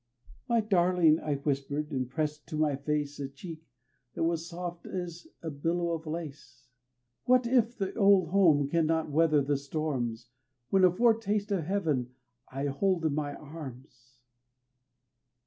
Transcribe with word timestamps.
"My 0.49 0.61
darling!" 0.61 1.19
I 1.19 1.35
whispered, 1.35 1.91
and 1.91 2.09
pressed 2.09 2.47
to 2.47 2.55
my 2.55 2.75
face 2.75 3.19
A 3.19 3.29
cheek 3.29 3.67
that 4.15 4.23
was 4.23 4.49
soft 4.49 4.87
as 4.87 5.27
a 5.43 5.51
billow 5.51 5.91
of 5.91 6.07
lace. 6.07 6.69
"What 7.25 7.45
if 7.45 7.77
the 7.77 7.93
old 7.93 8.29
home 8.29 8.67
can 8.67 8.87
not 8.87 9.11
weather 9.11 9.43
the 9.43 9.57
storms 9.57 10.31
When 10.71 10.83
a 10.83 10.89
foretaste 10.89 11.51
of 11.51 11.65
Heaven 11.65 12.15
I 12.51 12.65
hold 12.65 13.05
in 13.05 13.13
my 13.13 13.35
arms." 13.35 14.17